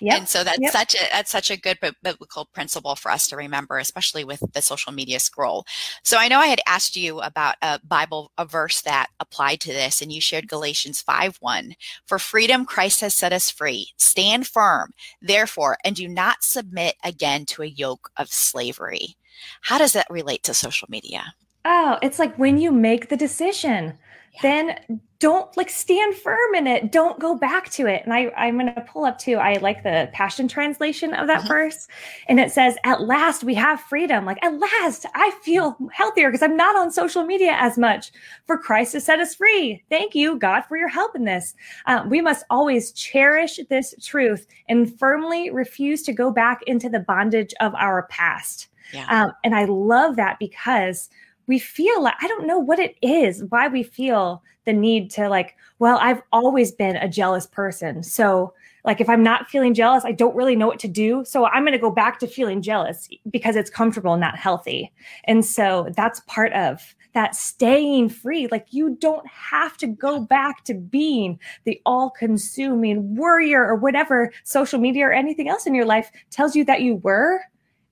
Yep. 0.00 0.18
And 0.18 0.28
so 0.28 0.44
that's 0.44 0.60
yep. 0.60 0.72
such 0.72 0.94
a 0.94 0.98
that's 1.12 1.30
such 1.30 1.50
a 1.50 1.56
good 1.56 1.78
biblical 2.02 2.46
principle 2.46 2.96
for 2.96 3.10
us 3.10 3.28
to 3.28 3.36
remember, 3.36 3.78
especially 3.78 4.24
with 4.24 4.42
the 4.52 4.62
social 4.62 4.92
media 4.92 5.20
scroll. 5.20 5.64
So 6.02 6.16
I 6.18 6.28
know 6.28 6.38
I 6.38 6.46
had 6.46 6.60
asked 6.66 6.96
you 6.96 7.20
about 7.20 7.56
a 7.62 7.80
Bible 7.84 8.32
a 8.38 8.44
verse 8.44 8.80
that 8.82 9.08
applied 9.20 9.60
to 9.60 9.72
this, 9.72 10.02
and 10.02 10.12
you 10.12 10.20
shared 10.20 10.48
Galatians 10.48 11.00
5 11.00 11.36
1. 11.40 11.74
For 12.06 12.18
freedom 12.18 12.64
Christ 12.64 13.00
has 13.00 13.14
set 13.14 13.32
us 13.32 13.50
free. 13.50 13.88
Stand 13.96 14.46
firm, 14.46 14.92
therefore, 15.22 15.76
and 15.84 15.96
do 15.96 16.08
not 16.08 16.42
submit 16.42 16.96
again 17.04 17.46
to 17.46 17.62
a 17.62 17.66
yoke 17.66 18.10
of 18.16 18.28
slavery. 18.28 19.16
How 19.62 19.78
does 19.78 19.92
that 19.92 20.06
relate 20.10 20.42
to 20.44 20.54
social 20.54 20.88
media? 20.90 21.34
Oh, 21.64 21.98
it's 22.02 22.18
like 22.18 22.36
when 22.36 22.58
you 22.58 22.72
make 22.72 23.08
the 23.08 23.16
decision 23.16 23.98
then 24.42 25.00
don't 25.18 25.54
like 25.56 25.68
stand 25.68 26.14
firm 26.14 26.54
in 26.54 26.66
it. 26.66 26.90
Don't 26.90 27.20
go 27.20 27.36
back 27.36 27.68
to 27.72 27.86
it. 27.86 28.02
And 28.04 28.14
I, 28.14 28.30
I'm 28.38 28.58
going 28.58 28.74
to 28.74 28.80
pull 28.80 29.04
up 29.04 29.18
too. 29.18 29.34
I 29.34 29.58
like 29.58 29.82
the 29.82 30.08
Passion 30.14 30.48
Translation 30.48 31.12
of 31.12 31.26
that 31.26 31.40
mm-hmm. 31.40 31.48
verse. 31.48 31.88
And 32.26 32.40
it 32.40 32.50
says, 32.50 32.76
At 32.84 33.02
last 33.02 33.44
we 33.44 33.54
have 33.54 33.80
freedom. 33.82 34.24
Like, 34.24 34.42
at 34.42 34.58
last 34.58 35.04
I 35.14 35.30
feel 35.42 35.76
healthier 35.92 36.30
because 36.30 36.42
I'm 36.42 36.56
not 36.56 36.74
on 36.74 36.90
social 36.90 37.24
media 37.24 37.54
as 37.58 37.76
much. 37.76 38.12
For 38.46 38.56
Christ 38.56 38.92
to 38.92 39.00
set 39.00 39.20
us 39.20 39.34
free. 39.34 39.82
Thank 39.90 40.14
you, 40.14 40.38
God, 40.38 40.62
for 40.62 40.78
your 40.78 40.88
help 40.88 41.14
in 41.14 41.24
this. 41.24 41.54
Uh, 41.86 42.04
we 42.08 42.22
must 42.22 42.46
always 42.48 42.92
cherish 42.92 43.60
this 43.68 43.94
truth 44.02 44.46
and 44.68 44.98
firmly 44.98 45.50
refuse 45.50 46.02
to 46.04 46.12
go 46.14 46.30
back 46.30 46.60
into 46.66 46.88
the 46.88 47.00
bondage 47.00 47.52
of 47.60 47.74
our 47.74 48.06
past. 48.08 48.68
Yeah. 48.94 49.06
Um, 49.08 49.32
and 49.44 49.54
I 49.54 49.66
love 49.66 50.16
that 50.16 50.38
because 50.40 51.10
we 51.50 51.58
feel 51.58 52.00
like 52.00 52.14
I 52.22 52.28
don't 52.28 52.46
know 52.46 52.60
what 52.60 52.78
it 52.78 52.94
is, 53.02 53.42
why 53.48 53.66
we 53.66 53.82
feel 53.82 54.40
the 54.66 54.72
need 54.72 55.10
to 55.10 55.28
like, 55.28 55.56
well, 55.80 55.98
I've 56.00 56.22
always 56.32 56.70
been 56.70 56.94
a 56.94 57.08
jealous 57.08 57.44
person. 57.44 58.04
So 58.04 58.54
like 58.84 59.00
if 59.00 59.08
I'm 59.08 59.24
not 59.24 59.48
feeling 59.48 59.74
jealous, 59.74 60.04
I 60.04 60.12
don't 60.12 60.36
really 60.36 60.54
know 60.54 60.68
what 60.68 60.78
to 60.78 60.86
do. 60.86 61.24
So 61.24 61.46
I'm 61.46 61.64
going 61.64 61.72
to 61.72 61.78
go 61.78 61.90
back 61.90 62.20
to 62.20 62.28
feeling 62.28 62.62
jealous 62.62 63.08
because 63.28 63.56
it's 63.56 63.68
comfortable 63.68 64.12
and 64.12 64.20
not 64.20 64.38
healthy. 64.38 64.92
And 65.24 65.44
so 65.44 65.88
that's 65.96 66.20
part 66.28 66.52
of 66.52 66.94
that 67.14 67.34
staying 67.34 68.10
free. 68.10 68.46
Like 68.46 68.68
you 68.70 68.96
don't 69.00 69.26
have 69.26 69.76
to 69.78 69.88
go 69.88 70.20
back 70.20 70.62
to 70.66 70.74
being 70.74 71.36
the 71.64 71.82
all 71.84 72.10
consuming 72.10 73.16
worrier 73.16 73.66
or 73.66 73.74
whatever 73.74 74.32
social 74.44 74.78
media 74.78 75.06
or 75.06 75.12
anything 75.12 75.48
else 75.48 75.66
in 75.66 75.74
your 75.74 75.84
life 75.84 76.12
tells 76.30 76.54
you 76.54 76.64
that 76.66 76.82
you 76.82 76.94
were 77.02 77.40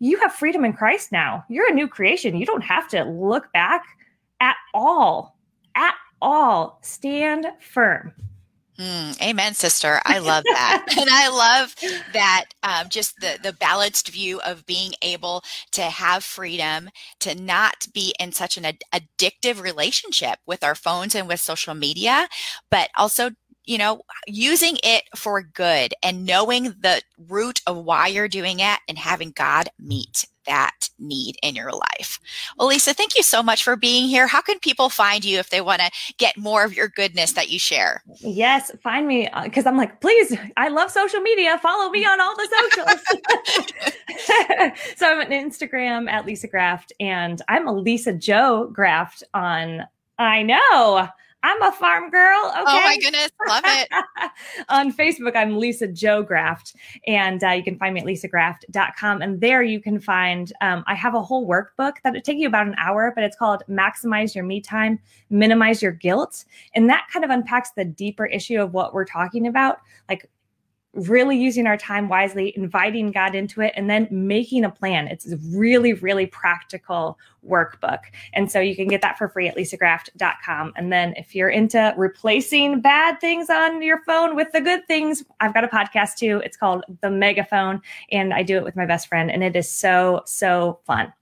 you 0.00 0.19
have 0.21 0.33
freedom 0.33 0.64
in 0.64 0.73
Christ 0.73 1.12
now. 1.12 1.45
You're 1.49 1.71
a 1.71 1.75
new 1.75 1.88
creation. 1.88 2.37
You 2.37 2.47
don't 2.47 2.62
have 2.62 2.88
to 2.88 3.05
look 3.05 3.52
back 3.52 3.85
at 4.40 4.57
all. 4.75 5.37
At 5.75 5.95
all. 6.21 6.78
Stand 6.83 7.47
firm. 7.61 8.12
Mm, 8.78 9.21
amen, 9.21 9.55
sister. 9.55 10.00
I 10.05 10.21
love 10.21 10.45
that, 10.45 10.87
and 10.97 11.11
I 11.11 11.28
love 11.28 11.75
that 12.12 12.45
um, 12.62 12.88
just 12.88 13.17
the 13.21 13.37
the 13.43 13.52
balanced 13.52 14.09
view 14.09 14.40
of 14.43 14.67
being 14.67 14.93
able 15.02 15.43
to 15.73 15.83
have 15.83 16.23
freedom, 16.23 16.88
to 17.19 17.35
not 17.35 17.88
be 17.93 18.14
in 18.21 18.31
such 18.31 18.57
an 18.57 18.64
ad- 18.64 18.85
addictive 18.95 19.61
relationship 19.61 20.38
with 20.47 20.62
our 20.62 20.76
phones 20.76 21.17
and 21.17 21.26
with 21.26 21.40
social 21.40 21.75
media, 21.75 22.28
but 22.71 22.90
also 22.97 23.31
you 23.68 23.76
know, 23.76 24.00
using 24.26 24.78
it 24.82 25.04
for 25.14 25.42
good 25.42 25.92
and 26.02 26.25
knowing 26.25 26.75
the 26.80 27.02
root 27.28 27.60
of 27.66 27.76
why 27.76 28.06
you're 28.06 28.26
doing 28.26 28.60
it 28.60 28.80
and 28.88 28.96
having 28.96 29.30
God 29.30 29.68
meet 29.78 30.26
that 30.46 30.88
need 30.98 31.37
in 31.42 31.54
your 31.54 31.72
life. 31.72 32.18
Well, 32.56 32.68
Lisa, 32.68 32.94
thank 32.94 33.14
you 33.14 33.22
so 33.22 33.42
much 33.42 33.62
for 33.62 33.76
being 33.76 34.08
here. 34.08 34.26
How 34.26 34.40
can 34.40 34.58
people 34.60 34.88
find 34.88 35.22
you 35.22 35.38
if 35.38 35.50
they 35.50 35.60
want 35.60 35.82
to 35.82 35.90
get 36.16 36.38
more 36.38 36.64
of 36.64 36.75
your 36.75 36.88
goodness 36.88 37.32
that 37.32 37.50
you 37.50 37.58
share? 37.58 38.02
Yes, 38.20 38.72
find 38.82 39.06
me 39.06 39.28
because 39.44 39.66
uh, 39.66 39.68
I'm 39.68 39.76
like, 39.76 40.00
please, 40.00 40.34
I 40.56 40.68
love 40.68 40.90
social 40.90 41.20
media. 41.20 41.58
Follow 41.58 41.90
me 41.90 42.06
on 42.06 42.22
all 42.22 42.34
the 42.34 42.48
socials. 42.72 43.02
so 44.96 45.06
I'm 45.06 45.20
on 45.20 45.30
Instagram 45.30 46.10
at 46.10 46.25
Lisa 46.25 46.48
Graft 46.48 46.94
and 46.98 47.42
I'm 47.48 47.68
a 47.68 47.72
Lisa 47.72 48.14
Joe 48.14 48.70
Graft 48.72 49.22
on, 49.34 49.87
I 50.18 50.42
know. 50.42 51.10
I'm 51.42 51.62
a 51.62 51.71
farm 51.71 52.11
girl. 52.11 52.47
Okay. 52.49 52.64
Oh 52.66 52.80
my 52.80 52.99
goodness. 52.99 53.30
Love 53.47 53.62
it. 53.64 53.88
On 54.68 54.92
Facebook, 54.92 55.37
I'm 55.37 55.57
Lisa 55.57 55.87
Joe 55.87 56.23
Graft. 56.23 56.75
And 57.07 57.42
uh, 57.45 57.50
you 57.50 57.62
can 57.62 57.78
find 57.78 57.95
me 57.95 58.00
at 58.00 58.07
lisagraft.com. 58.07 59.23
And 59.23 59.40
there 59.40 59.62
you 59.62 59.80
can 59.80 60.00
find, 60.00 60.52
um, 60.61 60.83
I 60.87 60.95
have 60.95 61.14
a 61.14 61.23
whole 61.23 61.47
workbook 61.47 61.95
that 62.02 62.12
would 62.12 62.25
take 62.25 62.38
you 62.38 62.49
about 62.49 62.66
an 62.66 62.75
hour, 62.76 63.12
but 63.14 63.23
it's 63.23 63.37
called 63.37 63.62
Maximize 63.68 64.35
Your 64.35 64.45
Me 64.45 64.61
Time, 64.61 64.99
Minimize 65.30 65.80
Your 65.80 65.92
Guilt. 65.92 66.45
And 66.75 66.90
that 66.90 67.07
kind 67.12 67.25
of 67.25 67.30
unpacks 67.30 67.71
the 67.71 67.85
deeper 67.85 68.26
issue 68.26 68.61
of 68.61 68.73
what 68.73 68.92
we're 68.92 69.04
talking 69.04 69.47
about. 69.47 69.78
Like, 70.09 70.28
really 70.95 71.37
using 71.37 71.66
our 71.66 71.76
time 71.76 72.09
wisely, 72.09 72.52
inviting 72.57 73.12
God 73.12 73.35
into 73.35 73.61
it, 73.61 73.73
and 73.76 73.88
then 73.88 74.09
making 74.11 74.64
a 74.64 74.71
plan. 74.71 75.09
It's 75.09 75.30
a 75.30 75.37
really, 75.54 75.92
really 75.92 76.26
practical 76.26 77.18
workbook. 77.47 78.00
And 78.33 78.50
so 78.50 78.61
you 78.61 78.75
can 78.75 78.88
get 78.88 79.00
that 79.02 79.18
for 79.18 79.28
free 79.28 79.49
at 79.49 79.57
lisagraft.com. 79.57 80.73
And 80.76 80.92
then 80.92 81.14
if 81.16 81.35
you're 81.35 81.50
into 81.50 81.95
replacing 81.97 82.80
bad 82.80 83.21
things 83.21 83.50
on 83.50 83.83
your 83.83 84.02
phone 84.04 84.35
with 84.35 84.50
the 84.52 84.61
good 84.61 84.87
things, 84.87 85.25
I've 85.40 85.54
got 85.54 85.64
a 85.64 85.68
podcast 85.68 86.16
too. 86.16 86.40
It's 86.45 86.57
called 86.57 86.85
The 87.00 87.11
Megaphone, 87.11 87.80
and 88.11 88.33
I 88.33 88.42
do 88.42 88.57
it 88.57 88.64
with 88.64 88.76
my 88.76 88.87
best 88.87 89.09
friend, 89.09 89.30
and 89.30 89.45
it 89.45 89.57
is 89.57 89.71
so, 89.71 90.23
so 90.25 90.80
fun. 90.87 91.12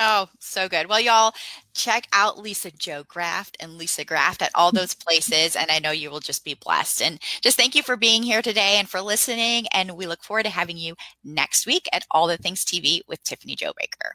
Oh, 0.00 0.28
so 0.38 0.68
good. 0.68 0.88
Well, 0.88 1.00
y'all 1.00 1.34
check 1.74 2.06
out 2.12 2.38
Lisa 2.38 2.70
Joe 2.70 3.02
Graft 3.08 3.56
and 3.58 3.76
Lisa 3.76 4.04
Graft 4.04 4.42
at 4.42 4.52
all 4.54 4.70
those 4.70 4.94
places. 4.94 5.56
And 5.56 5.72
I 5.72 5.80
know 5.80 5.90
you 5.90 6.08
will 6.08 6.20
just 6.20 6.44
be 6.44 6.54
blessed. 6.54 7.02
And 7.02 7.18
just 7.42 7.56
thank 7.56 7.74
you 7.74 7.82
for 7.82 7.96
being 7.96 8.22
here 8.22 8.40
today 8.40 8.76
and 8.78 8.88
for 8.88 9.00
listening. 9.00 9.66
And 9.72 9.96
we 9.96 10.06
look 10.06 10.22
forward 10.22 10.44
to 10.44 10.50
having 10.50 10.76
you 10.76 10.94
next 11.24 11.66
week 11.66 11.88
at 11.92 12.06
All 12.12 12.28
the 12.28 12.36
Things 12.36 12.64
TV 12.64 13.00
with 13.08 13.22
Tiffany 13.24 13.56
Jo 13.56 13.72
Baker. 13.76 14.14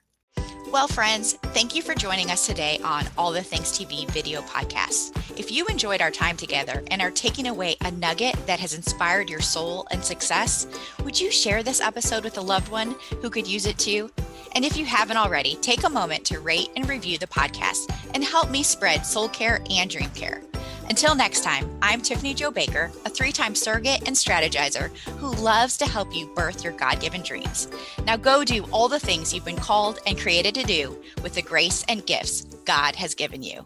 Well, 0.71 0.87
friends, 0.87 1.33
thank 1.33 1.75
you 1.75 1.83
for 1.83 1.93
joining 1.93 2.31
us 2.31 2.47
today 2.47 2.79
on 2.83 3.05
All 3.17 3.31
the 3.31 3.43
Things 3.43 3.71
TV 3.77 4.09
video 4.09 4.41
podcast. 4.41 5.15
If 5.37 5.51
you 5.51 5.67
enjoyed 5.67 6.01
our 6.01 6.09
time 6.09 6.37
together 6.37 6.81
and 6.89 7.01
are 7.01 7.11
taking 7.11 7.47
away 7.47 7.75
a 7.81 7.91
nugget 7.91 8.35
that 8.47 8.59
has 8.59 8.73
inspired 8.73 9.29
your 9.29 9.41
soul 9.41 9.85
and 9.91 10.03
success, 10.03 10.65
would 11.03 11.19
you 11.19 11.29
share 11.29 11.61
this 11.61 11.81
episode 11.81 12.23
with 12.23 12.37
a 12.37 12.41
loved 12.41 12.69
one 12.69 12.95
who 13.21 13.29
could 13.29 13.45
use 13.45 13.67
it 13.67 13.77
too? 13.77 14.09
And 14.55 14.63
if 14.63 14.77
you 14.77 14.85
haven't 14.85 15.17
already, 15.17 15.55
take 15.55 15.83
a 15.83 15.89
moment 15.89 16.25
to 16.25 16.39
rate 16.39 16.69
and 16.75 16.87
review 16.87 17.17
the 17.17 17.27
podcast 17.27 17.93
and 18.13 18.23
help 18.23 18.51
me 18.51 18.63
spread 18.63 19.05
soul 19.05 19.27
care 19.29 19.61
and 19.69 19.89
dream 19.89 20.09
care. 20.11 20.41
Until 20.89 21.15
next 21.15 21.43
time, 21.43 21.69
I'm 21.81 22.01
Tiffany 22.01 22.33
Jo 22.33 22.51
Baker, 22.51 22.91
a 23.05 23.09
three 23.09 23.31
time 23.31 23.55
surrogate 23.55 24.07
and 24.07 24.15
strategizer 24.15 24.95
who 25.17 25.31
loves 25.41 25.77
to 25.77 25.85
help 25.85 26.15
you 26.15 26.27
birth 26.35 26.63
your 26.63 26.73
God 26.73 26.99
given 26.99 27.23
dreams. 27.23 27.67
Now 28.05 28.17
go 28.17 28.43
do 28.43 28.63
all 28.71 28.89
the 28.89 28.99
things 28.99 29.33
you've 29.33 29.45
been 29.45 29.55
called 29.55 29.99
and 30.05 30.19
created 30.19 30.53
to 30.55 30.63
do 30.63 31.01
with 31.23 31.33
the 31.35 31.41
grace 31.41 31.83
and 31.87 32.05
gifts 32.05 32.43
God 32.65 32.95
has 32.95 33.15
given 33.15 33.43
you. 33.43 33.65